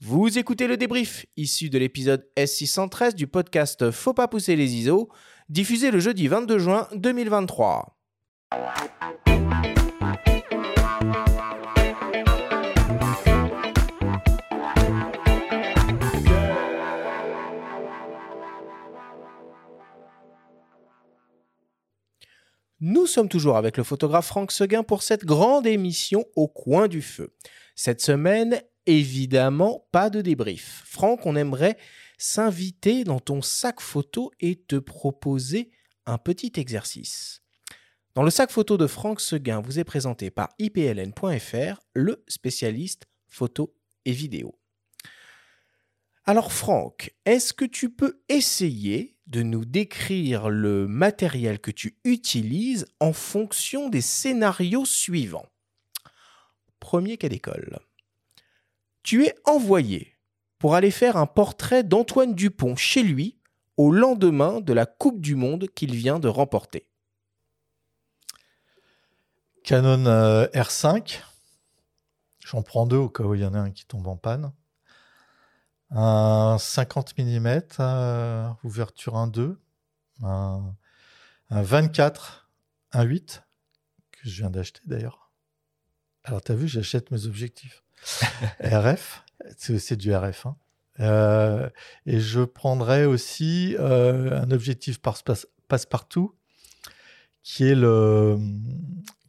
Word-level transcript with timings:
Vous 0.00 0.38
écoutez 0.38 0.66
le 0.66 0.76
débrief, 0.76 1.24
issu 1.38 1.70
de 1.70 1.78
l'épisode 1.78 2.28
S613 2.36 3.14
du 3.14 3.26
podcast 3.26 3.90
Faut 3.90 4.12
pas 4.12 4.28
pousser 4.28 4.54
les 4.54 4.74
ISO, 4.74 5.08
diffusé 5.48 5.90
le 5.90 6.00
jeudi 6.00 6.28
22 6.28 6.58
juin 6.58 6.86
2023. 6.94 7.96
Nous 22.80 23.06
sommes 23.06 23.30
toujours 23.30 23.56
avec 23.56 23.78
le 23.78 23.82
photographe 23.82 24.26
Franck 24.26 24.52
Seguin 24.52 24.82
pour 24.82 25.02
cette 25.02 25.24
grande 25.24 25.66
émission 25.66 26.26
au 26.36 26.48
coin 26.48 26.86
du 26.86 27.00
feu. 27.00 27.34
Cette 27.74 28.02
semaine, 28.02 28.60
évidemment, 28.86 29.86
pas 29.92 30.10
de 30.10 30.20
débrief. 30.20 30.82
Franck, 30.86 31.26
on 31.26 31.36
aimerait 31.36 31.76
s'inviter 32.18 33.04
dans 33.04 33.20
ton 33.20 33.42
sac 33.42 33.80
photo 33.80 34.30
et 34.40 34.56
te 34.56 34.76
proposer 34.76 35.70
un 36.06 36.18
petit 36.18 36.52
exercice. 36.56 37.42
Dans 38.14 38.22
le 38.22 38.30
sac 38.30 38.50
photo 38.50 38.78
de 38.78 38.86
Franck 38.86 39.20
Seguin 39.20 39.60
vous 39.60 39.78
est 39.78 39.84
présenté 39.84 40.30
par 40.30 40.48
ipln.fr, 40.58 41.80
le 41.94 42.24
spécialiste 42.28 43.04
photo 43.28 43.76
et 44.06 44.12
vidéo. 44.12 44.58
Alors 46.24 46.52
Franck, 46.52 47.14
est-ce 47.24 47.52
que 47.52 47.64
tu 47.64 47.90
peux 47.90 48.22
essayer 48.28 49.16
de 49.26 49.42
nous 49.42 49.64
décrire 49.64 50.48
le 50.48 50.88
matériel 50.88 51.60
que 51.60 51.70
tu 51.70 51.98
utilises 52.04 52.86
en 53.00 53.12
fonction 53.12 53.88
des 53.88 54.00
scénarios 54.00 54.86
suivants? 54.86 55.46
Premier 56.80 57.16
cas 57.16 57.28
d'école. 57.28 57.78
Tu 59.06 59.24
es 59.24 59.36
envoyé 59.44 60.18
pour 60.58 60.74
aller 60.74 60.90
faire 60.90 61.16
un 61.16 61.26
portrait 61.26 61.84
d'Antoine 61.84 62.34
Dupont 62.34 62.74
chez 62.74 63.04
lui 63.04 63.38
au 63.76 63.92
lendemain 63.92 64.60
de 64.60 64.72
la 64.72 64.84
Coupe 64.84 65.20
du 65.20 65.36
Monde 65.36 65.68
qu'il 65.76 65.94
vient 65.94 66.18
de 66.18 66.26
remporter. 66.26 66.88
Canon 69.62 70.06
euh, 70.06 70.46
R5. 70.48 71.20
J'en 72.44 72.62
prends 72.62 72.84
deux 72.84 72.96
au 72.96 73.08
cas 73.08 73.22
où 73.22 73.36
il 73.36 73.42
y 73.42 73.44
en 73.44 73.54
a 73.54 73.60
un 73.60 73.70
qui 73.70 73.86
tombe 73.86 74.08
en 74.08 74.16
panne 74.16 74.52
un 75.90 76.56
50 76.58 77.16
mm, 77.16 77.60
euh, 77.78 78.50
ouverture 78.64 79.14
1.2, 79.14 79.56
un, 80.24 80.74
un 81.50 81.62
24, 81.62 82.50
un 82.90 83.02
8, 83.04 83.44
que 84.10 84.28
je 84.28 84.40
viens 84.40 84.50
d'acheter 84.50 84.80
d'ailleurs. 84.84 85.30
Alors, 86.24 86.42
tu 86.42 86.50
as 86.50 86.56
vu, 86.56 86.66
j'achète 86.66 87.12
mes 87.12 87.26
objectifs. 87.26 87.85
RF, 88.60 89.24
c'est 89.56 89.96
du 89.96 90.14
RF. 90.14 90.46
Hein. 90.46 90.56
Euh, 91.00 91.68
et 92.06 92.20
je 92.20 92.40
prendrai 92.40 93.04
aussi 93.04 93.76
euh, 93.78 94.40
un 94.40 94.50
objectif 94.50 95.00
par 95.00 95.16
passe-partout, 95.68 96.34
qui 97.42 97.64
est 97.64 97.74
le 97.74 98.38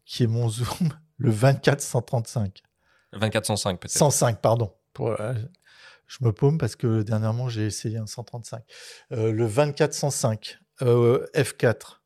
qui 0.06 0.24
est 0.24 0.28
mon 0.28 0.50
zoom, 0.50 0.94
le 1.18 1.32
24-135. 1.32 2.62
24-105 3.14 3.78
peut-être. 3.78 3.92
105, 3.92 4.42
pardon. 4.42 4.74
Pour, 4.94 5.16
je 6.08 6.18
me 6.22 6.32
paume 6.32 6.58
parce 6.58 6.76
que 6.76 7.04
dernièrement, 7.04 7.50
j'ai 7.50 7.66
essayé 7.66 7.98
un 7.98 8.08
135. 8.08 8.64
Euh, 9.12 9.32
le 9.32 9.46
2405 9.46 10.60
euh, 10.82 11.28
F4, 11.36 12.00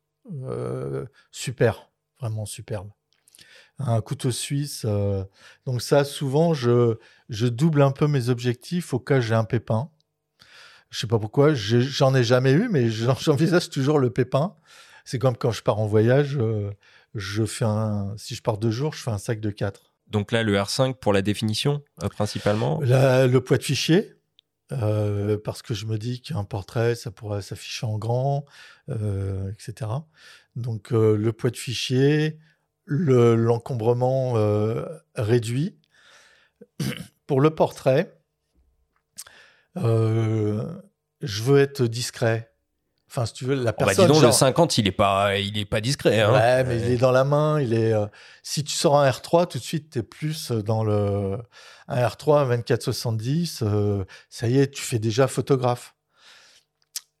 euh, 0.44 1.06
super, 1.30 1.90
vraiment 2.20 2.44
superbe. 2.44 2.90
Un 3.86 4.00
couteau 4.00 4.30
suisse. 4.30 4.86
donc 5.66 5.82
ça, 5.82 6.04
souvent, 6.04 6.54
je, 6.54 6.96
je 7.28 7.46
double 7.46 7.82
un 7.82 7.92
peu 7.92 8.06
mes 8.06 8.28
objectifs 8.28 8.94
au 8.94 8.98
cas 8.98 9.18
où 9.18 9.20
j'ai 9.20 9.34
un 9.34 9.44
pépin. 9.44 9.90
Je 10.90 10.98
sais 10.98 11.06
pas 11.06 11.18
pourquoi, 11.18 11.54
j'en 11.54 12.14
ai 12.14 12.24
jamais 12.24 12.52
eu, 12.52 12.68
mais 12.70 12.88
j'envisage 13.20 13.70
toujours 13.70 13.98
le 13.98 14.10
pépin. 14.10 14.54
C'est 15.04 15.18
comme 15.18 15.36
quand 15.36 15.50
je 15.50 15.62
pars 15.62 15.78
en 15.78 15.86
voyage, 15.86 16.38
je 17.14 17.44
fais 17.44 17.64
un, 17.64 18.14
si 18.16 18.34
je 18.34 18.42
pars 18.42 18.58
deux 18.58 18.70
jours, 18.70 18.94
je 18.94 19.02
fais 19.02 19.10
un 19.10 19.18
sac 19.18 19.40
de 19.40 19.50
quatre. 19.50 19.92
Donc 20.12 20.30
là, 20.30 20.42
le 20.42 20.54
R5 20.54 20.94
pour 20.94 21.12
la 21.14 21.22
définition, 21.22 21.82
euh, 22.02 22.08
principalement? 22.08 22.80
Le 22.82 23.38
poids 23.38 23.56
de 23.56 23.62
fichier, 23.62 24.12
euh, 24.72 25.38
parce 25.42 25.62
que 25.62 25.72
je 25.72 25.86
me 25.86 25.96
dis 25.96 26.20
qu'un 26.20 26.44
portrait, 26.44 26.94
ça 26.94 27.10
pourrait 27.10 27.40
s'afficher 27.40 27.86
en 27.86 27.96
grand, 27.96 28.44
euh, 28.90 29.50
etc. 29.50 29.90
Donc 30.54 30.90
le 30.90 31.32
poids 31.32 31.50
de 31.50 31.56
fichier, 31.56 32.38
l'encombrement 32.86 34.34
réduit. 35.14 35.78
Pour 37.26 37.40
le 37.40 37.50
portrait, 37.50 38.18
je 39.76 41.42
veux 41.42 41.60
être 41.60 41.82
discret. 41.86 42.52
Enfin, 43.12 43.26
si 43.26 43.34
tu 43.34 43.44
veux, 43.44 43.54
la 43.54 43.74
personne. 43.74 44.06
Oh 44.06 44.08
bah 44.08 44.14
dis 44.14 44.20
donc, 44.20 44.26
le 44.26 44.32
50, 44.32 44.78
il 44.78 44.88
est 44.88 44.92
pas, 44.92 45.36
il 45.36 45.58
est 45.58 45.66
pas 45.66 45.82
discret. 45.82 46.22
Hein. 46.22 46.32
Ouais, 46.32 46.64
mais 46.64 46.78
il 46.80 46.92
est 46.92 46.96
dans 46.96 47.10
la 47.10 47.24
main. 47.24 47.60
Il 47.60 47.74
est. 47.74 47.92
Euh, 47.92 48.06
si 48.42 48.64
tu 48.64 48.74
sors 48.74 48.98
un 48.98 49.06
R3, 49.06 49.48
tout 49.48 49.58
de 49.58 49.62
suite, 49.62 49.90
tu 49.90 49.98
es 49.98 50.02
plus 50.02 50.50
dans 50.50 50.82
le. 50.82 51.36
Un 51.88 52.08
R3, 52.08 52.48
2470, 52.48 53.64
euh, 53.64 54.04
ça 54.30 54.48
y 54.48 54.58
est, 54.58 54.70
tu 54.70 54.80
fais 54.80 54.98
déjà 54.98 55.28
photographe. 55.28 55.94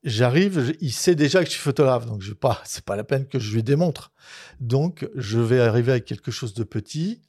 J'arrive, 0.04 0.76
il 0.80 0.92
sait 0.92 1.14
déjà 1.14 1.40
que 1.40 1.46
je 1.46 1.52
suis 1.52 1.60
photographe, 1.60 2.06
donc 2.06 2.22
je 2.22 2.32
pas, 2.32 2.60
c'est 2.64 2.84
pas 2.84 2.96
la 2.96 3.04
peine 3.04 3.26
que 3.26 3.38
je 3.38 3.54
lui 3.54 3.62
démontre. 3.62 4.12
Donc, 4.60 5.08
je 5.14 5.38
vais 5.38 5.60
arriver 5.60 5.92
avec 5.92 6.04
quelque 6.04 6.30
chose 6.30 6.54
de 6.54 6.64
petit, 6.64 7.22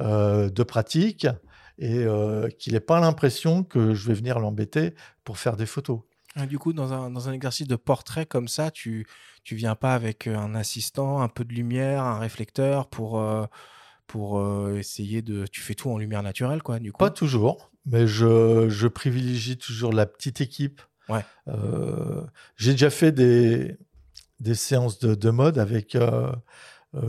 euh, 0.00 0.50
de 0.50 0.62
pratique, 0.62 1.26
et 1.78 2.06
qu'il 2.58 2.72
n'ait 2.72 2.80
pas 2.80 3.00
l'impression 3.00 3.62
que 3.62 3.92
je 3.92 4.08
vais 4.08 4.14
venir 4.14 4.38
l'embêter 4.38 4.94
pour 5.24 5.36
faire 5.36 5.58
des 5.58 5.66
photos. 5.66 6.00
Du 6.44 6.58
coup, 6.58 6.74
dans 6.74 6.92
un, 6.92 7.10
dans 7.10 7.30
un, 7.30 7.32
exercice 7.32 7.66
de 7.66 7.76
portrait 7.76 8.26
comme 8.26 8.46
ça, 8.46 8.70
tu 8.70 9.06
tu 9.42 9.54
viens 9.54 9.74
pas 9.74 9.94
avec 9.94 10.26
euh, 10.26 10.36
un 10.36 10.54
assistant, 10.54 11.22
un 11.22 11.28
peu 11.28 11.44
de 11.44 11.54
lumière, 11.54 12.02
un 12.02 12.18
réflecteur 12.18 12.88
pour 12.88 13.18
euh, 13.18 13.46
pour 14.06 14.38
euh, 14.38 14.76
essayer 14.76 15.22
de. 15.22 15.46
Tu 15.46 15.62
fais 15.62 15.74
tout 15.74 15.88
en 15.88 15.96
lumière 15.96 16.22
naturelle, 16.22 16.62
quoi. 16.62 16.78
Du 16.78 16.92
coup? 16.92 16.98
Pas 16.98 17.10
toujours, 17.10 17.70
mais 17.86 18.06
je, 18.06 18.68
je 18.68 18.86
privilégie 18.86 19.56
toujours 19.56 19.92
la 19.92 20.04
petite 20.04 20.42
équipe. 20.42 20.82
Ouais. 21.08 21.24
J'ai 22.56 22.72
déjà 22.72 22.90
fait 22.90 23.12
des 23.12 23.76
des 24.40 24.54
séances 24.54 24.98
de, 24.98 25.14
de 25.14 25.30
mode 25.30 25.58
avec. 25.58 25.96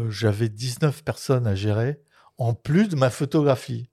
J'avais 0.10 0.50
19 0.50 1.04
personnes 1.04 1.48
à 1.48 1.56
gérer 1.56 2.02
en 2.38 2.54
plus 2.54 2.88
de 2.88 2.96
ma 2.96 3.10
photographie. 3.10 3.90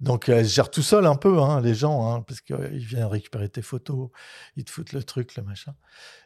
Donc, 0.00 0.28
elle 0.28 0.44
gère 0.44 0.70
tout 0.70 0.82
seul 0.82 1.06
un 1.06 1.14
peu, 1.14 1.40
hein, 1.40 1.60
les 1.60 1.74
gens, 1.74 2.12
hein, 2.12 2.22
parce 2.22 2.40
qu'ils 2.40 2.84
viennent 2.84 3.04
récupérer 3.04 3.48
tes 3.48 3.62
photos, 3.62 4.10
ils 4.56 4.64
te 4.64 4.70
foutent 4.70 4.92
le 4.92 5.02
truc, 5.02 5.36
le 5.36 5.42
machin. 5.42 5.74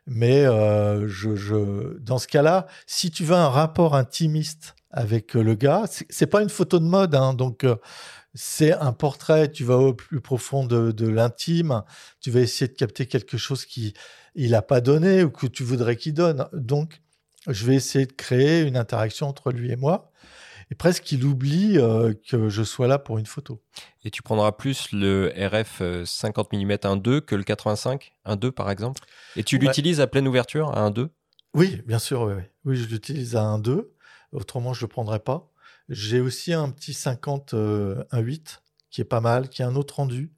Mais 0.07 0.47
euh, 0.47 1.07
je, 1.07 1.99
dans 1.99 2.19
ce 2.19 2.27
cas-là, 2.29 2.67
si 2.87 3.11
tu 3.11 3.25
veux 3.25 3.37
un 3.37 3.51
rapport 3.51 3.95
intimiste 3.95 4.75
avec 4.91 5.37
euh, 5.37 5.43
le 5.43 5.55
gars, 5.55 5.85
c'est 5.87 6.27
pas 6.27 6.43
une 6.43 6.49
photo 6.49 6.79
de 6.79 6.87
mode, 6.87 7.15
hein, 7.15 7.35
donc 7.35 7.65
euh, 7.65 7.77
c'est 8.39 8.73
un 8.73 8.93
portrait. 8.93 9.51
Tu 9.51 9.65
vas 9.65 9.79
au 9.79 9.95
plus 9.95 10.21
profond 10.21 10.65
de, 10.65 11.09
l'intime, 11.09 11.83
tu 12.21 12.31
vas 12.31 12.41
essayer 12.41 12.69
de 12.69 12.77
capter 12.77 13.07
quelque 13.07 13.37
chose 13.37 13.65
qui 13.65 13.95
il 14.37 14.55
a 14.55 14.63
pas 14.63 14.81
donné 14.81 15.25
ou 15.25 15.31
que 15.31 15.49
tu 15.49 15.65
voudrais 15.65 15.97
qu'il 15.97 16.15
donne. 16.15 16.47
Donc, 16.53 17.03
je 17.49 17.67
vais 17.67 17.75
essayer 17.75 18.07
de 18.07 18.13
créer 18.13 18.63
une 18.63 18.77
interaction 18.77 19.27
entre 19.27 19.51
lui 19.51 19.73
et 19.73 19.77
moi 19.77 20.13
et 20.71 20.77
presque 20.77 21.11
il 21.11 21.25
oublie 21.25 21.79
euh, 21.79 22.15
que 22.29 22.49
je 22.49 22.63
sois 22.63 22.87
là 22.87 22.99
pour 22.99 23.19
une 23.19 23.27
photo. 23.27 23.61
Et 24.05 24.11
tu 24.11 24.23
prendras 24.23 24.53
plus 24.53 24.93
le 24.93 25.33
RF 25.37 25.83
50 26.05 26.53
mm 26.53 26.73
1.2 26.73 27.21
que 27.23 27.35
le 27.35 27.43
85 27.43 28.13
1.2 28.25 28.51
par 28.53 28.71
exemple? 28.71 29.03
Et 29.35 29.43
tu 29.43 29.59
l'utilises 29.59 30.01
à 30.01 30.07
pleine 30.07 30.29
ouverture 30.29 30.71
à 30.77 30.89
1.2 30.89 31.09
Oui, 31.55 31.83
bien 31.87 31.99
sûr, 31.99 32.23
oui, 32.23 32.35
oui. 32.65 32.77
je 32.77 32.87
l'utilise 32.87 33.35
à 33.35 33.41
1.2, 33.41 33.89
autrement 34.33 34.75
je 34.75 34.81
ne 34.81 34.85
le 34.85 34.89
prendrais 34.89 35.21
pas. 35.21 35.48
J'ai 35.89 36.21
aussi 36.21 36.53
un 36.53 36.71
petit 36.71 36.95
50 36.95 37.55
1.8 37.55 37.57
euh, 37.57 38.03
qui 38.91 39.01
est 39.01 39.05
pas 39.05 39.21
mal, 39.21 39.49
qui 39.49 39.63
a 39.63 39.69
un 39.69 39.77
autre 39.77 39.97
rendu. 39.97 40.33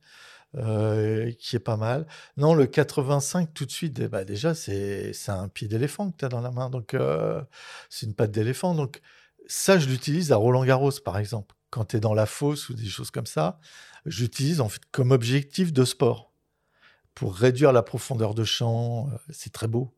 Euh, 0.56 1.30
qui 1.38 1.54
est 1.54 1.60
pas 1.60 1.76
mal. 1.76 2.08
Non, 2.36 2.54
le 2.54 2.66
85, 2.66 3.54
tout 3.54 3.66
de 3.66 3.70
suite, 3.70 4.00
ben, 4.00 4.24
déjà, 4.24 4.52
c'est 4.52 5.12
un 5.28 5.46
pied 5.46 5.68
d'éléphant 5.68 6.10
que 6.10 6.16
tu 6.16 6.24
as 6.24 6.28
dans 6.28 6.40
la 6.40 6.50
main. 6.50 6.70
Donc, 6.70 6.96
c'est 7.88 8.06
une 8.06 8.14
patte 8.14 8.32
d'éléphant. 8.32 8.74
Donc, 8.74 9.00
ça, 9.46 9.78
je 9.78 9.88
l'utilise 9.88 10.32
à 10.32 10.36
Roland 10.36 10.64
Garros, 10.64 10.90
par 11.04 11.18
exemple. 11.18 11.54
Quand 11.70 11.84
tu 11.84 11.96
es 11.96 12.00
dans 12.00 12.14
la 12.14 12.26
fosse 12.26 12.68
ou 12.68 12.74
des 12.74 12.86
choses 12.86 13.12
comme 13.12 13.26
ça, 13.26 13.60
j'utilise 14.06 14.60
en 14.60 14.68
fait 14.68 14.82
comme 14.90 15.10
objectif 15.10 15.72
de 15.72 15.84
sport 15.84 16.32
pour 17.14 17.34
réduire 17.34 17.72
la 17.72 17.82
profondeur 17.82 18.34
de 18.34 18.44
champ. 18.44 19.08
Euh, 19.08 19.16
c'est 19.30 19.52
très 19.52 19.68
beau. 19.68 19.94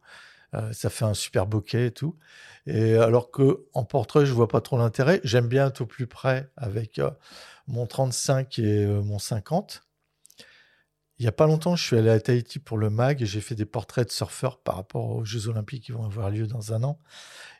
Euh, 0.54 0.72
ça 0.72 0.90
fait 0.90 1.04
un 1.04 1.14
super 1.14 1.46
bokeh 1.46 1.86
et 1.86 1.90
tout. 1.92 2.16
Et 2.66 2.94
alors 2.96 3.30
que 3.30 3.64
en 3.74 3.84
portrait, 3.84 4.26
je 4.26 4.32
vois 4.32 4.48
pas 4.48 4.60
trop 4.60 4.76
l'intérêt. 4.78 5.20
J'aime 5.24 5.48
bien 5.48 5.68
être 5.68 5.80
au 5.80 5.86
plus 5.86 6.06
près 6.06 6.50
avec 6.56 6.98
euh, 6.98 7.10
mon 7.66 7.86
35 7.86 8.58
et 8.58 8.86
mon 8.86 9.18
50. 9.18 9.82
Il 11.18 11.24
y 11.24 11.28
a 11.28 11.32
pas 11.32 11.46
longtemps, 11.46 11.76
je 11.76 11.84
suis 11.84 11.96
allé 11.96 12.10
à 12.10 12.18
Tahiti 12.18 12.58
pour 12.58 12.78
le 12.78 12.90
MAG 12.90 13.22
et 13.22 13.26
j'ai 13.26 13.40
fait 13.40 13.54
des 13.54 13.64
portraits 13.66 14.06
de 14.08 14.12
surfeurs 14.12 14.58
par 14.58 14.74
rapport 14.76 15.10
aux 15.10 15.24
Jeux 15.24 15.46
Olympiques 15.48 15.84
qui 15.84 15.92
vont 15.92 16.04
avoir 16.04 16.30
lieu 16.30 16.46
dans 16.48 16.72
un 16.72 16.82
an. 16.82 16.98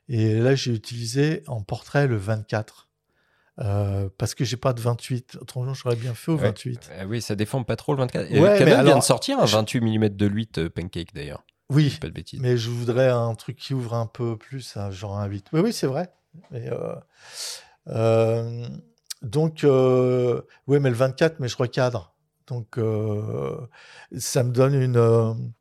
Et 0.08 0.38
là, 0.40 0.54
j'ai 0.56 0.72
utilisé 0.74 1.44
en 1.46 1.62
portrait 1.62 2.06
le 2.08 2.16
24. 2.16 2.88
Euh, 3.60 4.08
parce 4.18 4.34
que 4.34 4.44
j'ai 4.44 4.56
pas 4.56 4.72
de 4.72 4.80
28. 4.80 5.36
Autrement, 5.40 5.74
j'aurais 5.74 5.94
bien 5.96 6.14
fait 6.14 6.32
au 6.32 6.36
Ouais. 6.36 6.44
28. 6.44 6.90
Euh, 6.92 7.04
oui, 7.04 7.20
ça 7.22 7.36
déforme 7.36 7.64
pas 7.64 7.76
trop 7.76 7.92
le 7.92 7.98
24. 8.00 8.30
Ouais, 8.30 8.58
Canon 8.58 8.82
vient 8.82 8.96
de 8.98 9.02
sortir 9.02 9.38
un 9.38 9.46
je- 9.46 9.54
28 9.56 9.80
mm 9.98 10.08
de 10.08 10.26
8 10.26 10.58
euh, 10.58 10.70
pancake 10.70 11.14
d'ailleurs. 11.14 11.44
Oui, 11.72 11.96
Pas 12.00 12.08
de 12.08 12.12
bêtises. 12.12 12.40
mais 12.40 12.56
je 12.56 12.70
voudrais 12.70 13.08
un 13.08 13.34
truc 13.34 13.56
qui 13.56 13.74
ouvre 13.74 13.94
un 13.94 14.06
peu 14.06 14.36
plus, 14.36 14.76
hein, 14.76 14.90
genre 14.90 15.18
un 15.18 15.26
8. 15.26 15.46
Oui, 15.52 15.60
oui, 15.60 15.72
c'est 15.72 15.86
vrai. 15.86 16.12
Mais, 16.50 16.70
euh, 16.70 16.94
euh, 17.88 18.66
donc, 19.22 19.64
euh, 19.64 20.42
oui, 20.66 20.80
mais 20.80 20.90
le 20.90 20.96
24, 20.96 21.40
mais 21.40 21.48
je 21.48 21.56
recadre. 21.56 22.14
Donc, 22.46 22.78
ça 24.18 24.42
me 24.42 24.50
donne 24.50 24.74
une, 24.74 25.52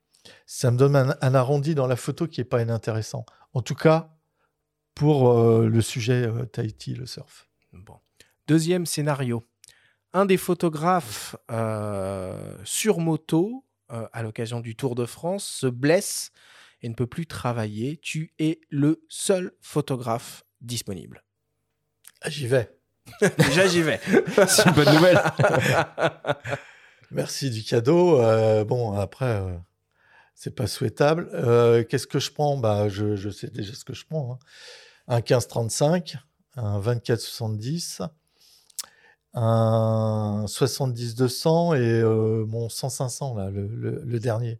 ça 0.45 0.71
me 0.71 0.77
donne 0.77 0.95
un, 0.95 1.15
un 1.21 1.35
arrondi 1.35 1.75
dans 1.75 1.87
la 1.87 1.95
photo 1.95 2.27
qui 2.27 2.41
est 2.41 2.45
pas 2.45 2.61
inintéressant. 2.61 3.25
En 3.53 3.61
tout 3.61 3.75
cas, 3.75 4.15
pour 4.95 5.33
le 5.61 5.81
sujet 5.81 6.29
Tahiti, 6.51 6.95
le 6.95 7.05
surf. 7.05 7.47
Bon. 7.73 7.97
Deuxième 8.47 8.85
scénario. 8.85 9.45
Un 10.13 10.25
des 10.25 10.37
photographes 10.37 11.37
euh, 11.51 12.57
sur 12.65 12.99
moto, 12.99 13.63
euh, 13.91 14.07
à 14.13 14.23
l'occasion 14.23 14.59
du 14.59 14.75
Tour 14.75 14.95
de 14.95 15.05
France, 15.05 15.45
se 15.45 15.67
blesse 15.67 16.31
et 16.81 16.89
ne 16.89 16.93
peut 16.95 17.07
plus 17.07 17.27
travailler. 17.27 17.97
Tu 17.97 18.33
es 18.39 18.59
le 18.69 19.03
seul 19.09 19.51
photographe 19.61 20.43
disponible. 20.61 21.23
Ah, 22.21 22.29
J'y 22.29 22.47
vais. 22.47 22.75
Déjà, 23.37 23.67
j'y 23.67 23.81
vais. 23.81 23.99
C'est 24.47 24.65
une 24.67 24.73
bonne 24.73 24.93
nouvelle. 24.93 25.19
Merci 27.11 27.49
du 27.49 27.63
cadeau. 27.63 28.19
Euh, 28.21 28.63
bon, 28.63 28.93
après, 28.93 29.25
euh, 29.25 29.57
c'est 30.35 30.55
pas 30.55 30.67
souhaitable. 30.67 31.29
Euh, 31.33 31.83
Qu'est-ce 31.83 32.07
que 32.07 32.19
je 32.19 32.31
prends? 32.31 32.57
Bah, 32.57 32.87
je, 32.89 33.15
je 33.15 33.29
sais 33.29 33.47
déjà 33.49 33.73
ce 33.73 33.83
que 33.83 33.93
je 33.93 34.05
prends. 34.05 34.33
hein. 34.33 34.39
Un 35.07 35.19
15-35, 35.19 36.15
un 36.55 36.79
24-70, 36.79 38.07
un 39.33 40.45
70-200 40.47 41.75
et 41.75 41.79
euh, 41.79 42.45
mon 42.45 42.67
100-500, 42.67 43.37
là, 43.37 43.49
le, 43.49 43.67
le- 43.67 44.01
le 44.05 44.19
dernier. 44.19 44.59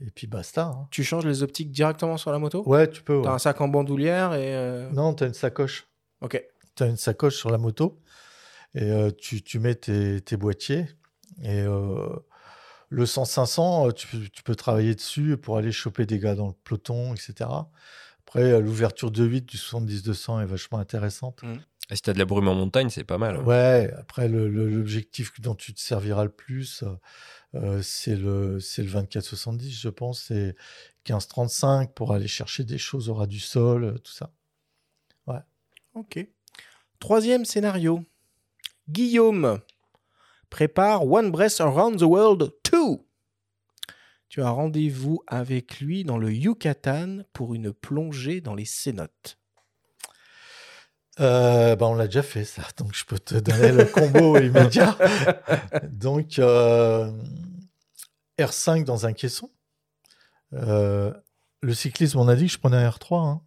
Et 0.00 0.10
puis 0.10 0.26
basta. 0.26 0.66
hein. 0.66 0.88
tu 0.90 1.04
changes 1.04 1.24
les 1.26 1.42
optiques 1.42 1.70
directement 1.70 2.16
sur 2.16 2.32
la 2.32 2.38
moto? 2.38 2.62
Ouais, 2.66 2.88
tu 2.90 3.02
peux. 3.02 3.16
ouais. 3.16 3.22
T'as 3.24 3.32
un 3.34 3.38
sac 3.38 3.60
en 3.60 3.68
bandoulière 3.68 4.34
et. 4.34 4.54
euh, 4.56 4.90
Non, 4.90 5.14
tu 5.14 5.24
as 5.24 5.26
une 5.28 5.34
sacoche. 5.34 5.86
Ok. 6.20 6.42
tu 6.74 6.82
as 6.82 6.86
une 6.86 6.96
sacoche 6.96 7.36
sur 7.36 7.50
la 7.50 7.58
moto 7.58 8.00
et 8.74 8.90
euh, 8.90 9.10
tu, 9.16 9.42
tu 9.42 9.58
mets 9.60 9.74
tes, 9.76 10.20
tes 10.20 10.36
boîtiers. 10.36 10.86
Et 11.42 11.62
le 12.88 13.04
100-500, 13.04 13.88
euh, 13.88 13.92
tu, 13.92 14.06
peux- 14.08 14.28
tu 14.32 14.42
peux 14.42 14.54
travailler 14.56 14.94
dessus 14.94 15.36
pour 15.36 15.56
aller 15.58 15.70
choper 15.72 16.06
des 16.06 16.18
gars 16.18 16.34
dans 16.34 16.48
le 16.48 16.52
peloton, 16.64 17.14
etc. 17.14 17.50
Après, 18.26 18.60
l'ouverture 18.60 19.10
de 19.10 19.24
8 19.24 19.42
du 19.46 19.56
70-200 19.58 20.40
est 20.42 20.46
vachement 20.46 20.78
intéressante. 20.78 21.42
Et 21.90 21.96
si 21.96 22.02
t'as 22.02 22.12
de 22.14 22.18
la 22.18 22.24
brume 22.24 22.48
en 22.48 22.54
montagne, 22.54 22.88
c'est 22.88 23.04
pas 23.04 23.18
mal. 23.18 23.36
hein. 23.36 23.42
Ouais, 23.44 23.92
après, 23.98 24.26
le- 24.28 24.48
le- 24.48 24.68
l'objectif 24.70 25.38
dont 25.40 25.54
tu 25.54 25.74
te 25.74 25.80
serviras 25.80 26.24
le 26.24 26.30
plus, 26.30 26.82
euh, 27.54 27.82
c'est 27.82 28.16
le, 28.16 28.58
c'est 28.60 28.82
le 28.82 28.88
24-70, 28.88 29.70
je 29.70 29.88
pense. 29.90 30.22
C'est 30.28 30.56
15-35 31.04 31.92
pour 31.92 32.12
aller 32.14 32.26
chercher 32.28 32.64
des 32.64 32.78
choses 32.78 33.08
au 33.10 33.14
ras 33.14 33.26
du 33.26 33.38
sol, 33.40 33.84
euh, 33.84 33.98
tout 33.98 34.12
ça. 34.12 34.32
Ok. 35.96 36.26
Troisième 36.98 37.44
scénario. 37.44 38.04
Guillaume 38.88 39.60
prépare 40.50 41.06
One 41.06 41.30
Breath 41.30 41.60
Around 41.60 42.00
the 42.00 42.02
World 42.02 42.50
2. 42.72 42.78
Tu 44.28 44.42
as 44.42 44.50
rendez-vous 44.50 45.22
avec 45.28 45.78
lui 45.78 46.02
dans 46.02 46.18
le 46.18 46.32
Yucatan 46.32 47.18
pour 47.32 47.54
une 47.54 47.72
plongée 47.72 48.40
dans 48.40 48.56
les 48.56 48.64
cénotes. 48.64 49.38
Euh, 51.20 51.76
bah, 51.76 51.86
on 51.86 51.94
l'a 51.94 52.06
déjà 52.06 52.22
fait, 52.22 52.44
ça. 52.44 52.62
Donc, 52.76 52.94
je 52.94 53.04
peux 53.04 53.18
te 53.18 53.36
donner 53.36 53.72
le 53.72 53.84
combo 53.84 54.36
immédiat. 54.40 54.96
Donc, 55.84 56.38
euh, 56.38 57.10
R5 58.38 58.84
dans 58.84 59.06
un 59.06 59.12
caisson. 59.12 59.50
Euh, 60.52 61.12
le 61.62 61.74
cyclisme, 61.74 62.18
on 62.18 62.28
a 62.28 62.36
dit 62.36 62.46
que 62.46 62.52
je 62.52 62.58
prenais 62.58 62.76
un 62.76 62.88
R3. 62.88 63.26
hein. 63.26 63.40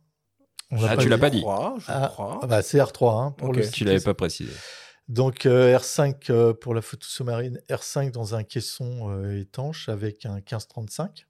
On 0.72 0.84
Ah, 0.84 0.98
tu 0.98 1.08
l'as 1.08 1.18
pas 1.18 1.30
dit. 1.30 1.40
Je 1.42 1.86
Ah, 1.88 2.10
crois. 2.12 2.40
Ah 2.42 2.48
bah, 2.48 2.62
c'est 2.62 2.78
R3 2.78 3.22
hein, 3.22 3.32
pour 3.32 3.50
Ok. 3.50 3.58
le 3.58 3.70
Tu 3.72 3.84
l'avais 3.86 4.00
pas 4.02 4.14
précisé. 4.14 4.52
Donc, 5.08 5.46
euh, 5.46 5.78
R5 5.78 6.30
euh, 6.32 6.54
pour 6.54 6.74
la 6.74 6.82
photo 6.82 7.06
sous-marine, 7.08 7.62
R5 7.70 8.12
dans 8.12 8.36
un 8.36 8.44
caisson 8.44 9.10
euh, 9.10 9.40
étanche 9.40 9.88
avec 9.88 10.26
un 10.26 10.40
15-35. 10.40 11.26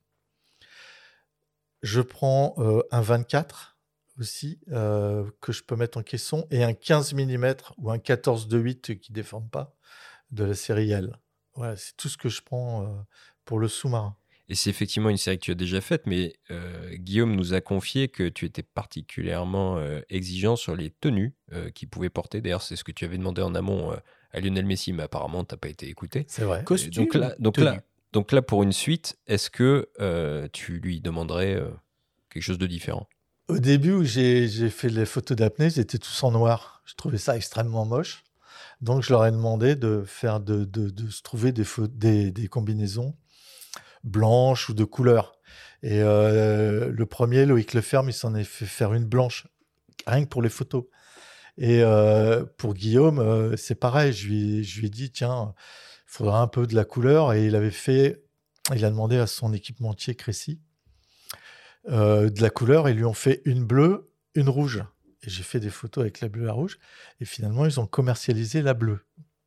Je 1.84 2.02
prends 2.02 2.56
euh, 2.58 2.82
un 2.90 3.02
24 3.02 3.77
aussi 4.20 4.60
euh, 4.72 5.30
que 5.42 5.52
je 5.52 5.64
peux 5.64 5.76
mettre 5.76 5.98
en 5.98 6.04
caisson 6.04 6.48
et 6.52 6.64
un 6.64 6.74
15 6.74 7.14
mm 7.14 7.56
ou 7.78 7.92
un 7.92 8.00
14 8.00 8.48
de 8.48 8.58
8 8.58 9.00
qui 9.00 9.12
ne 9.12 9.16
déforme 9.16 9.50
pas 9.50 9.76
de 10.32 10.44
la 10.44 10.54
série 10.54 10.92
L. 10.92 11.18
Voilà, 11.56 11.76
c'est 11.76 11.96
tout 11.98 12.10
ce 12.10 12.18
que 12.18 12.30
je 12.30 12.42
prends 12.42 12.84
euh, 12.84 12.88
pour 13.46 13.60
le 13.60 13.68
sous-marin. 13.68 14.16
Et 14.50 14.56
c'est 14.56 14.70
effectivement 14.70 15.10
une 15.10 15.18
série 15.18 15.38
que 15.38 15.44
tu 15.44 15.52
as 15.52 15.56
déjà 15.56 15.82
faite, 15.82 16.04
mais 16.06 16.34
euh, 16.52 16.96
Guillaume 16.96 17.36
nous 17.36 17.54
a 17.54 17.60
confié 17.60 18.08
que 18.08 18.30
tu 18.30 18.46
étais 18.46 18.64
particulièrement 18.64 19.78
euh, 19.78 20.00
exigeant 20.10 20.56
sur 20.56 20.76
les 20.76 20.90
tenues 20.90 21.36
euh, 21.52 21.70
qu'il 21.70 21.90
pouvait 21.90 22.10
porter. 22.10 22.40
D'ailleurs, 22.40 22.62
c'est 22.62 22.78
ce 22.78 22.86
que 22.86 22.94
tu 22.94 23.04
avais 23.04 23.18
demandé 23.18 23.42
en 23.42 23.56
amont 23.56 23.92
euh, 23.92 23.98
à 24.32 24.40
Lionel 24.40 24.66
Messi, 24.66 24.94
mais 24.94 25.04
apparemment, 25.04 25.44
tu 25.44 25.54
n'as 25.54 25.58
pas 25.58 25.68
été 25.68 25.90
écouté. 25.90 26.26
C'est 26.30 26.44
vrai. 26.44 26.64
Costume. 26.64 26.92
donc 26.92 27.16
là, 27.16 27.36
donc, 27.40 27.58
là, 27.58 27.82
donc 28.14 28.32
là, 28.32 28.42
pour 28.42 28.64
une 28.64 28.72
suite, 28.72 29.18
est-ce 29.28 29.50
que 29.50 29.90
euh, 30.00 30.48
tu 30.54 30.80
lui 30.80 31.02
demanderais 31.02 31.56
euh, 31.56 31.70
quelque 32.30 32.44
chose 32.44 32.58
de 32.58 32.68
différent? 32.68 33.08
Au 33.48 33.60
début 33.60 33.94
où 33.94 34.04
j'ai 34.04 34.70
fait 34.70 34.90
les 34.90 35.06
photos 35.06 35.38
d'apnée, 35.38 35.68
ils 35.68 35.80
étaient 35.80 35.98
tous 35.98 36.24
en 36.24 36.32
noir. 36.32 36.82
Je 36.86 36.96
trouvais 36.96 37.18
ça 37.18 37.36
extrêmement 37.38 37.86
moche. 37.86 38.24
Donc 38.82 39.04
je 39.04 39.12
leur 39.12 39.26
ai 39.26 39.32
demandé 39.32 39.76
de 39.76 40.04
se 40.06 41.22
trouver 41.22 41.54
des, 41.54 42.48
combinaisons 42.50 43.16
blanches 44.04 44.70
ou 44.70 44.74
de 44.74 44.84
couleurs. 44.84 45.38
Et 45.82 46.02
euh, 46.02 46.92
le 46.92 47.06
premier, 47.06 47.46
Loïc 47.46 47.74
Leferme, 47.74 48.10
il 48.10 48.14
s'en 48.14 48.36
est 48.36 48.44
fait 48.44 48.66
faire 48.66 48.94
une 48.94 49.06
blanche, 49.06 49.48
rien 50.08 50.24
que 50.24 50.30
pour 50.30 50.42
les 50.42 50.50
photos. 50.50 50.86
Et 51.58 51.82
euh, 51.84 52.46
pour 52.58 52.74
Guillaume, 52.74 53.20
euh, 53.20 53.56
c'est 53.58 53.76
pareil. 53.76 54.14
Je 54.14 54.28
lui, 54.28 54.60
ai- 54.60 54.64
je 54.64 54.80
lui 54.80 54.88
ai 54.88 54.90
dit, 54.90 55.12
tiens, 55.12 55.54
il 56.08 56.12
faudra 56.12 56.42
un 56.42 56.48
peu 56.48 56.68
de 56.68 56.76
la 56.76 56.86
couleur. 56.86 57.34
Et 57.34 57.46
il 57.48 57.56
avait 57.56 57.72
fait, 57.72 58.24
il 58.76 58.84
a 58.86 58.90
demandé 58.90 59.18
à 59.18 59.28
son 59.28 59.54
équipementier 59.54 60.16
Crécy 60.16 60.60
euh, 61.90 62.30
de 62.30 62.42
la 62.42 62.50
couleur. 62.50 62.90
Ils 62.90 62.96
lui 62.98 63.06
ont 63.06 63.14
fait 63.14 63.42
une 63.46 63.64
bleue, 63.64 64.10
une 64.36 64.50
rouge. 64.50 64.84
Et 65.24 65.30
j'ai 65.30 65.44
fait 65.44 65.60
des 65.60 65.70
photos 65.70 66.04
avec 66.04 66.22
la 66.22 66.30
bleue 66.30 66.44
et 66.44 66.48
la 66.48 66.54
rouge. 66.54 66.80
Et 67.20 67.26
finalement, 67.26 67.66
ils 67.66 67.80
ont 67.80 67.88
commercialisé 67.88 68.62
la 68.62 68.74
bleue. 68.74 69.00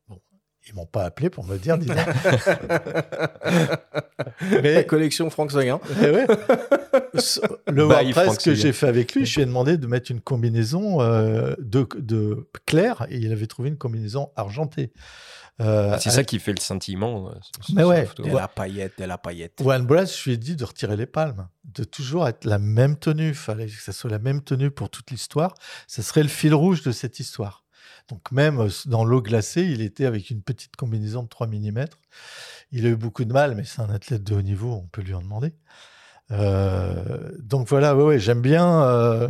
Bon, 0.09 0.19
ils 0.67 0.75
m'ont 0.75 0.85
pas 0.85 1.05
appelé 1.05 1.29
pour 1.29 1.45
me 1.45 1.57
dire, 1.57 1.77
dis 1.77 1.87
donc. 1.87 1.97
La 4.51 4.61
Mais 4.61 4.85
collection 4.85 5.29
Franck 5.29 5.51
Seguin. 5.51 5.79
eh 6.01 6.09
ouais. 6.09 6.27
Ce- 7.15 7.39
le 7.67 7.87
Bye, 7.87 8.05
WordPress 8.11 8.25
Franck 8.25 8.43
que 8.43 8.53
j'ai 8.53 8.71
fait 8.73 8.87
avec 8.87 9.13
lui, 9.13 9.25
je 9.25 9.35
lui 9.35 9.43
ai 9.43 9.45
demandé 9.45 9.77
de 9.77 9.87
mettre 9.87 10.11
une 10.11 10.21
combinaison 10.21 11.01
euh, 11.01 11.53
de, 11.59 11.87
de 11.97 12.47
clair 12.65 13.05
et 13.09 13.17
il 13.17 13.31
avait 13.31 13.47
trouvé 13.47 13.69
une 13.69 13.77
combinaison 13.77 14.29
argentée. 14.35 14.91
Euh, 15.61 15.97
C'est 15.99 16.09
ça 16.09 16.23
qui 16.23 16.39
fait 16.39 16.51
le 16.53 16.59
scintillement. 16.59 17.29
euh, 17.29 17.33
Mais 17.73 17.81
la 17.83 17.87
ouais. 17.87 18.05
photo. 18.05 18.23
De 18.23 18.31
la 18.31 18.47
paillette, 18.47 18.99
de 18.99 19.05
la 19.05 19.17
paillette. 19.17 19.61
One 19.63 19.85
Breath, 19.85 20.11
je 20.13 20.23
lui 20.25 20.33
ai 20.33 20.37
dit 20.37 20.55
de 20.55 20.63
retirer 20.65 20.97
les 20.97 21.05
palmes, 21.05 21.47
de 21.65 21.83
toujours 21.83 22.27
être 22.27 22.45
la 22.45 22.57
même 22.59 22.97
tenue. 22.97 23.29
Il 23.29 23.33
fallait 23.35 23.67
que 23.67 23.81
ça 23.81 23.91
soit 23.93 24.09
la 24.09 24.19
même 24.19 24.41
tenue 24.41 24.71
pour 24.71 24.89
toute 24.89 25.11
l'histoire. 25.11 25.53
Ça 25.87 26.01
serait 26.01 26.23
le 26.23 26.29
fil 26.29 26.53
rouge 26.53 26.81
de 26.83 26.91
cette 26.91 27.19
histoire. 27.19 27.63
Donc 28.09 28.31
même 28.31 28.59
euh, 28.59 28.69
dans 28.87 29.05
l'eau 29.05 29.21
glacée, 29.21 29.61
il 29.63 29.81
était 29.81 30.05
avec 30.05 30.29
une 30.31 30.41
petite 30.41 30.75
combinaison 30.75 31.23
de 31.23 31.29
3 31.29 31.47
mm. 31.47 31.85
Il 32.71 32.85
a 32.85 32.89
eu 32.89 32.95
beaucoup 32.95 33.23
de 33.25 33.31
mal, 33.33 33.53
mais 33.55 33.63
c'est 33.63 33.81
un 33.81 33.89
athlète 33.89 34.23
de 34.23 34.35
haut 34.35 34.41
niveau, 34.41 34.71
on 34.73 34.87
peut 34.87 35.01
lui 35.01 35.13
en 35.13 35.21
demander. 35.21 35.53
Euh, 36.31 37.31
donc 37.39 37.67
voilà, 37.67 37.95
ouais, 37.95 38.03
ouais, 38.03 38.19
j'aime 38.19 38.41
bien 38.41 38.83
euh, 38.83 39.27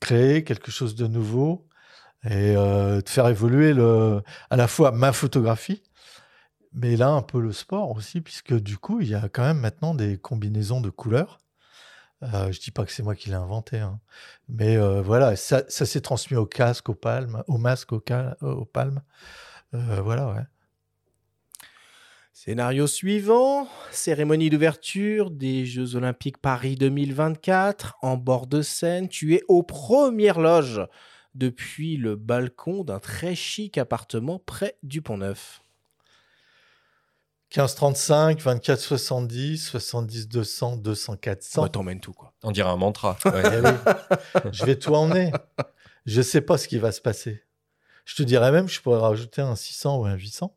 créer 0.00 0.44
quelque 0.44 0.70
chose 0.70 0.94
de 0.94 1.06
nouveau 1.06 1.67
et 2.24 2.56
euh, 2.56 3.00
de 3.00 3.08
faire 3.08 3.28
évoluer 3.28 3.72
le, 3.72 4.22
à 4.50 4.56
la 4.56 4.68
fois 4.68 4.90
ma 4.92 5.12
photographie, 5.12 5.82
mais 6.72 6.96
là 6.96 7.08
un 7.08 7.22
peu 7.22 7.40
le 7.40 7.52
sport 7.52 7.90
aussi, 7.92 8.20
puisque 8.20 8.54
du 8.54 8.76
coup, 8.78 9.00
il 9.00 9.08
y 9.08 9.14
a 9.14 9.28
quand 9.28 9.42
même 9.42 9.60
maintenant 9.60 9.94
des 9.94 10.18
combinaisons 10.18 10.80
de 10.80 10.90
couleurs. 10.90 11.38
Euh, 12.24 12.50
je 12.50 12.60
dis 12.60 12.72
pas 12.72 12.84
que 12.84 12.90
c'est 12.90 13.04
moi 13.04 13.14
qui 13.14 13.28
l'ai 13.28 13.36
inventé, 13.36 13.78
hein. 13.78 14.00
mais 14.48 14.76
euh, 14.76 15.00
voilà, 15.02 15.36
ça, 15.36 15.62
s'est 15.68 16.00
transmis 16.00 16.36
au 16.36 16.46
casque, 16.46 16.88
aux 16.88 16.94
palmes, 16.94 17.44
au 17.46 17.58
masque, 17.58 17.92
au 17.92 18.00
cal- 18.00 18.36
aux 18.40 18.64
palmes. 18.64 19.02
Euh, 19.74 20.00
voilà, 20.02 20.28
ouais. 20.32 20.42
Scénario 22.32 22.86
suivant, 22.86 23.68
cérémonie 23.90 24.48
d'ouverture 24.48 25.30
des 25.30 25.66
Jeux 25.66 25.96
Olympiques 25.96 26.38
Paris 26.38 26.76
2024. 26.76 27.96
En 28.00 28.16
bord 28.16 28.46
de 28.46 28.62
scène, 28.62 29.08
tu 29.08 29.34
es 29.34 29.42
aux 29.48 29.64
premières 29.64 30.40
loges 30.40 30.80
depuis 31.34 31.96
le 31.96 32.16
balcon 32.16 32.84
d'un 32.84 32.98
très 32.98 33.34
chic 33.34 33.78
appartement 33.78 34.38
près 34.38 34.76
du 34.82 35.02
Pont 35.02 35.18
Neuf. 35.18 35.62
15-35, 37.52 38.42
24-70, 38.42 39.70
70-200, 39.70 40.82
200-400. 40.82 41.60
Ouais, 41.62 41.68
T'emmènes 41.70 42.00
tout, 42.00 42.12
quoi. 42.12 42.34
On 42.42 42.50
dirait 42.50 42.68
un 42.68 42.76
mantra. 42.76 43.16
Ouais. 43.24 43.60
Oui, 43.62 44.50
je 44.52 44.64
vais 44.66 44.76
tout 44.76 44.94
emmener. 44.94 45.32
Je 46.04 46.20
sais 46.20 46.42
pas 46.42 46.58
ce 46.58 46.68
qui 46.68 46.78
va 46.78 46.92
se 46.92 47.00
passer. 47.00 47.42
Je 48.04 48.14
te 48.16 48.22
dirais 48.22 48.52
même, 48.52 48.68
je 48.68 48.80
pourrais 48.80 49.00
rajouter 49.00 49.42
un 49.42 49.56
600 49.56 49.98
ou 49.98 50.04
un 50.06 50.14
800 50.14 50.54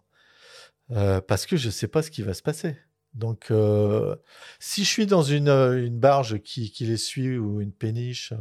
euh, 0.91 1.21
parce 1.21 1.45
que 1.45 1.57
je 1.57 1.67
ne 1.67 1.71
sais 1.71 1.87
pas 1.87 2.01
ce 2.01 2.11
qui 2.11 2.21
va 2.21 2.33
se 2.33 2.41
passer. 2.41 2.77
Donc, 3.13 3.51
euh, 3.51 4.15
si 4.59 4.83
je 4.83 4.89
suis 4.89 5.05
dans 5.05 5.23
une, 5.23 5.49
euh, 5.49 5.89
barge 5.91 6.39
qui, 6.39 6.73
les 6.79 6.97
suit 6.97 7.37
ou 7.37 7.61
une 7.61 7.73
péniche, 7.73 8.33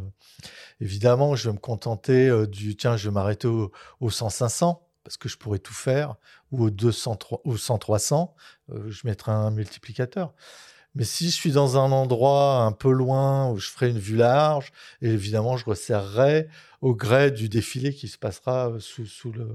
évidemment, 0.80 1.34
je 1.34 1.48
vais 1.48 1.54
me 1.54 1.58
contenter 1.60 2.46
du 2.46 2.76
tiens, 2.76 2.96
je 2.96 3.08
vais 3.08 3.14
m'arrêter 3.14 3.48
au, 3.48 3.72
au 4.00 4.10
100-500 4.10 4.80
parce 5.02 5.16
que 5.16 5.28
je 5.28 5.38
pourrais 5.38 5.58
tout 5.58 5.74
faire, 5.74 6.16
ou 6.52 6.64
au 6.64 6.70
200, 6.70 7.18
ou 7.44 7.56
100-300, 7.56 8.32
je 8.68 9.06
mettrai 9.06 9.32
un 9.32 9.50
multiplicateur. 9.50 10.34
Mais 10.94 11.04
si 11.04 11.26
je 11.26 11.34
suis 11.34 11.52
dans 11.52 11.78
un 11.78 11.92
endroit 11.92 12.62
un 12.62 12.72
peu 12.72 12.90
loin 12.90 13.50
où 13.50 13.58
je 13.58 13.70
ferai 13.70 13.90
une 13.90 13.98
vue 13.98 14.16
large, 14.16 14.72
évidemment, 15.02 15.56
je 15.56 15.64
resserrerai 15.64 16.48
au 16.80 16.94
gré 16.94 17.30
du 17.30 17.48
défilé 17.48 17.94
qui 17.94 18.08
se 18.08 18.18
passera 18.18 18.72
sous, 18.80 19.06
sous, 19.06 19.32
le, 19.32 19.48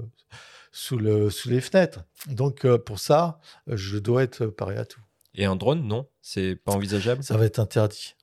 sous, 0.72 0.96
le, 0.96 1.28
sous 1.30 1.50
les 1.50 1.60
fenêtres. 1.60 2.04
Donc, 2.26 2.64
euh, 2.64 2.78
pour 2.78 2.98
ça, 2.98 3.38
je 3.66 3.98
dois 3.98 4.22
être 4.22 4.46
paré 4.46 4.76
à 4.76 4.84
tout. 4.84 5.00
Et 5.34 5.44
un 5.44 5.56
drone, 5.56 5.86
non? 5.86 6.08
C'est 6.22 6.56
pas 6.56 6.72
envisageable? 6.72 7.22
Ça 7.22 7.36
va 7.36 7.44
être 7.44 7.58
interdit. 7.58 8.14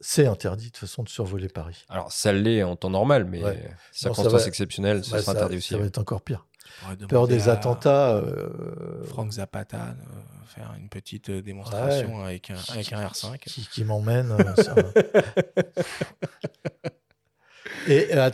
C'est 0.00 0.26
interdit 0.26 0.66
de 0.66 0.70
toute 0.70 0.76
façon 0.76 1.02
de 1.02 1.08
survoler 1.08 1.48
Paris. 1.48 1.84
Alors, 1.88 2.12
ça 2.12 2.32
l'est 2.32 2.62
en 2.62 2.76
temps 2.76 2.90
normal, 2.90 3.24
mais 3.24 3.42
ouais. 3.42 3.70
circonstances 3.92 4.46
exceptionnelles, 4.46 5.04
ça 5.04 5.20
sera 5.20 5.32
interdit 5.32 5.56
aussi. 5.56 5.70
Ça 5.70 5.78
va 5.78 5.86
être 5.86 5.98
encore 5.98 6.22
pire. 6.22 6.46
Peur 7.08 7.28
des 7.28 7.48
attentats. 7.48 8.14
Euh... 8.14 9.04
Franck 9.04 9.32
Zapata, 9.32 9.76
euh, 9.76 9.94
faire 10.46 10.74
une 10.78 10.88
petite 10.88 11.30
euh, 11.30 11.42
démonstration 11.42 12.24
avec, 12.24 12.50
un, 12.50 12.56
avec 12.72 12.92
un 12.92 13.06
R5. 13.06 13.38
Qui, 13.38 13.66
qui 13.66 13.84
m'emmène. 13.84 14.32
Euh, 14.32 14.82
Et 17.88 18.12
un 18.12 18.30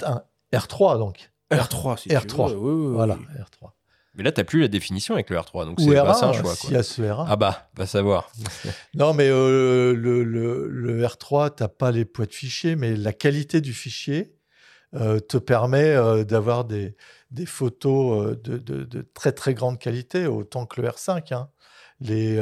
R3 0.52 0.98
donc. 0.98 1.30
R3, 1.50 1.98
si 1.98 2.08
R3. 2.08 2.48
Tu 2.48 2.54
veux. 2.54 2.60
Oui, 2.60 2.86
oui, 2.86 2.94
voilà, 2.94 3.16
oui. 3.16 3.26
R3. 3.38 3.70
Mais 4.14 4.22
là, 4.22 4.32
tu 4.32 4.40
n'as 4.40 4.44
plus 4.44 4.60
la 4.60 4.68
définition 4.68 5.14
avec 5.14 5.30
le 5.30 5.36
R3, 5.38 5.64
donc 5.64 5.78
Ou 5.78 5.84
c'est 5.84 5.96
R1, 5.96 6.04
bah, 6.04 6.18
un 6.22 6.32
choix. 6.34 6.54
s'il 6.54 6.72
y 6.72 6.76
a 6.76 6.82
ce 6.82 7.00
R1. 7.00 7.24
Ah 7.28 7.36
bah, 7.36 7.70
va 7.76 7.86
savoir. 7.86 8.30
non, 8.94 9.14
mais 9.14 9.28
euh, 9.28 9.94
le, 9.94 10.22
le, 10.22 10.68
le, 10.68 11.02
R3, 11.02 11.54
tu 11.56 11.62
n'as 11.62 11.68
pas 11.68 11.90
les 11.90 12.04
poids 12.04 12.26
de 12.26 12.32
fichier, 12.32 12.76
mais 12.76 12.94
la 12.94 13.14
qualité 13.14 13.62
du 13.62 13.72
fichier 13.72 14.34
euh, 14.94 15.18
te 15.18 15.38
permet 15.38 15.94
euh, 15.94 16.24
d'avoir 16.24 16.66
des, 16.66 16.94
des 17.32 17.46
photos 17.46 18.38
de, 18.42 18.58
de, 18.58 18.84
de, 18.84 19.02
très 19.14 19.32
très 19.32 19.54
grande 19.54 19.78
qualité, 19.78 20.26
autant 20.26 20.66
que 20.66 20.80
le 20.80 20.88
R5. 20.88 21.34
Hein. 21.34 21.48
Les, 22.00 22.38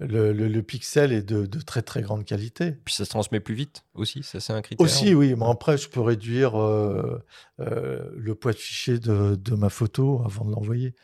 le, 0.00 0.32
le, 0.32 0.48
le, 0.48 0.62
pixel 0.62 1.12
est 1.12 1.22
de, 1.22 1.46
de, 1.46 1.60
très 1.60 1.82
très 1.82 2.02
grande 2.02 2.24
qualité. 2.24 2.72
Puis 2.72 2.94
ça 2.94 3.04
se 3.04 3.10
transmet 3.10 3.40
plus 3.40 3.54
vite 3.54 3.84
aussi, 3.94 4.22
ça 4.22 4.40
c'est 4.40 4.52
un 4.52 4.62
critère. 4.62 4.84
Aussi, 4.84 5.14
oui. 5.14 5.34
Mais 5.36 5.46
après, 5.46 5.78
je 5.78 5.88
peux 5.88 6.00
réduire 6.00 6.60
euh, 6.60 7.22
euh, 7.60 8.10
le 8.16 8.34
poids 8.34 8.52
de 8.52 8.58
fichier 8.58 8.98
de, 8.98 9.54
ma 9.54 9.70
photo 9.70 10.22
avant 10.24 10.44
de 10.44 10.50
l'envoyer. 10.50 10.94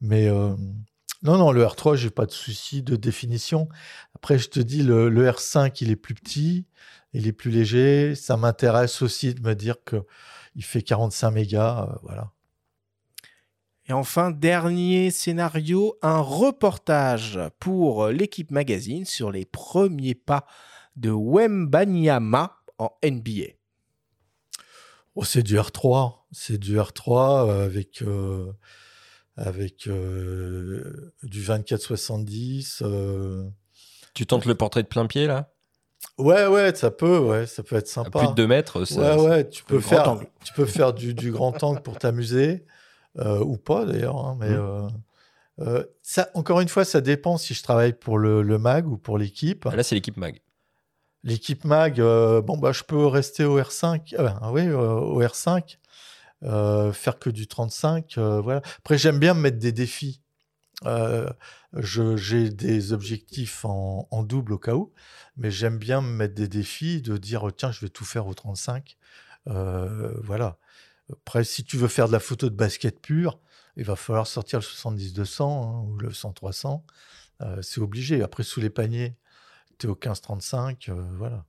Mais 0.00 0.28
euh, 0.28 0.54
non, 1.22 1.38
non, 1.38 1.50
le 1.50 1.64
R3, 1.64 1.96
j'ai 1.96 2.10
pas 2.10 2.26
de 2.26 2.32
souci 2.32 2.82
de 2.82 2.96
définition. 2.96 3.68
Après, 4.14 4.38
je 4.38 4.48
te 4.48 4.60
dis, 4.60 4.82
le, 4.82 5.08
le, 5.08 5.28
R5, 5.28 5.78
il 5.80 5.90
est 5.90 5.96
plus 5.96 6.14
petit, 6.14 6.66
il 7.12 7.26
est 7.26 7.32
plus 7.32 7.50
léger. 7.50 8.14
Ça 8.14 8.36
m'intéresse 8.36 9.02
aussi 9.02 9.34
de 9.34 9.40
me 9.40 9.54
dire 9.54 9.76
que 9.84 10.04
il 10.56 10.64
fait 10.64 10.82
45 10.82 11.30
mégas, 11.30 11.98
voilà. 12.02 12.32
Et 13.88 13.92
enfin, 13.92 14.32
dernier 14.32 15.12
scénario, 15.12 15.96
un 16.02 16.18
reportage 16.18 17.38
pour 17.60 18.08
l'équipe 18.08 18.50
magazine 18.50 19.04
sur 19.04 19.30
les 19.30 19.44
premiers 19.44 20.16
pas 20.16 20.44
de 20.96 21.10
Wembanyama 21.10 22.56
en 22.78 22.90
NBA. 23.04 23.52
Oh, 25.14 25.24
c'est 25.24 25.44
du 25.44 25.56
R3, 25.56 26.14
c'est 26.32 26.58
du 26.58 26.76
R3 26.76 27.64
avec, 27.64 28.02
euh, 28.02 28.52
avec 29.36 29.86
euh, 29.86 31.14
du 31.22 31.42
24-70. 31.42 32.82
Euh... 32.82 33.48
Tu 34.14 34.26
tentes 34.26 34.46
le 34.46 34.54
portrait 34.54 34.82
de 34.82 34.88
plein 34.88 35.06
pied 35.06 35.26
là? 35.26 35.52
Ouais, 36.18 36.46
ouais, 36.46 36.74
ça 36.74 36.90
peut, 36.90 37.18
ouais, 37.18 37.46
ça 37.46 37.62
peut 37.62 37.76
être 37.76 37.88
sympa. 37.88 38.18
À 38.18 38.22
plus 38.22 38.30
de 38.30 38.34
2 38.34 38.46
mètres, 38.46 38.84
ça, 38.84 39.16
ouais, 39.16 39.28
ouais, 39.28 39.48
tu 39.48 39.64
peux 39.64 39.80
faire, 39.80 40.18
tu 40.44 40.52
peux 40.54 40.64
faire 40.64 40.94
du, 40.94 41.14
du 41.14 41.30
grand 41.30 41.62
angle 41.62 41.82
pour 41.82 41.98
t'amuser. 41.98 42.64
Euh, 43.18 43.40
ou 43.40 43.56
pas 43.56 43.84
d'ailleurs. 43.84 44.16
Hein, 44.16 44.36
mais 44.38 44.50
mmh. 44.50 44.90
euh, 45.60 45.84
ça, 46.02 46.28
encore 46.34 46.60
une 46.60 46.68
fois, 46.68 46.84
ça 46.84 47.00
dépend 47.00 47.38
si 47.38 47.54
je 47.54 47.62
travaille 47.62 47.92
pour 47.92 48.18
le, 48.18 48.42
le 48.42 48.58
mag 48.58 48.86
ou 48.86 48.98
pour 48.98 49.18
l'équipe. 49.18 49.64
Là, 49.64 49.82
c'est 49.82 49.94
l'équipe 49.94 50.16
mag. 50.16 50.40
L'équipe 51.24 51.64
mag, 51.64 51.98
euh, 51.98 52.40
bon 52.40 52.56
bah 52.56 52.70
je 52.70 52.84
peux 52.84 53.04
rester 53.06 53.44
au 53.44 53.58
R5, 53.58 54.14
oui, 54.52 54.70
au 54.70 55.20
R5, 55.20 55.78
faire 56.92 57.18
que 57.18 57.30
du 57.30 57.48
35, 57.48 58.16
voilà. 58.16 58.60
Après, 58.78 58.96
j'aime 58.96 59.18
bien 59.18 59.34
me 59.34 59.40
mettre 59.40 59.58
des 59.58 59.72
défis. 59.72 60.20
J'ai 60.84 62.50
des 62.50 62.92
objectifs 62.92 63.64
en, 63.64 64.22
double 64.22 64.52
au 64.52 64.58
cas 64.58 64.74
où, 64.74 64.92
mais 65.36 65.50
j'aime 65.50 65.78
bien 65.78 66.00
me 66.00 66.10
mettre 66.10 66.34
des 66.34 66.48
défis, 66.48 67.02
de 67.02 67.16
dire 67.16 67.48
tiens, 67.56 67.72
je 67.72 67.80
vais 67.80 67.88
tout 67.88 68.04
faire 68.04 68.26
au 68.26 68.34
35. 68.34 68.96
voilà. 69.46 70.58
Après, 71.12 71.44
si 71.44 71.64
tu 71.64 71.76
veux 71.76 71.88
faire 71.88 72.08
de 72.08 72.12
la 72.12 72.20
photo 72.20 72.50
de 72.50 72.54
basket 72.54 73.00
pure, 73.00 73.38
il 73.76 73.84
va 73.84 73.96
falloir 73.96 74.26
sortir 74.26 74.58
le 74.58 74.64
70-200 74.64 75.42
hein, 75.42 75.84
ou 75.86 75.98
le 75.98 76.10
100-300. 76.10 76.82
Euh, 77.42 77.62
c'est 77.62 77.80
obligé. 77.80 78.22
Après, 78.22 78.42
sous 78.42 78.60
les 78.60 78.70
paniers, 78.70 79.16
tu 79.78 79.86
es 79.86 79.90
au 79.90 79.94
15-35. 79.94 80.90
Euh, 80.90 80.94
voilà. 81.16 81.44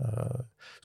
Euh, 0.00 0.06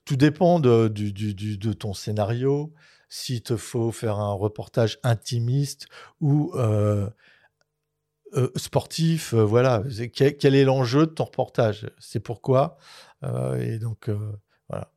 tout 0.05 0.15
dépend 0.15 0.59
de, 0.59 1.73
ton 1.73 1.93
scénario. 1.93 2.73
S'il 3.09 3.41
te 3.41 3.57
faut 3.57 3.91
faire 3.91 4.19
un 4.19 4.33
reportage 4.33 4.99
intimiste 5.03 5.87
ou 6.19 6.53
euh, 8.33 8.41
euh, 8.41 8.51
sportif, 8.55 9.33
voilà. 9.33 9.83
Quel, 10.13 10.37
quel, 10.37 10.55
est 10.55 10.63
l'enjeu 10.63 11.07
de 11.07 11.11
ton 11.11 11.25
reportage? 11.25 11.89
C'est 11.99 12.19
pourquoi? 12.19 12.77
et 13.59 13.79
donc, 13.79 14.09
voilà. 14.69 14.91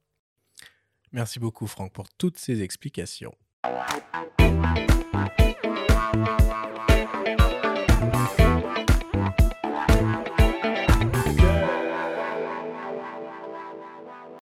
Merci 1.12 1.40
beaucoup 1.40 1.66
Franck 1.66 1.92
pour 1.92 2.08
toutes 2.10 2.38
ces 2.38 2.62
explications. 2.62 3.34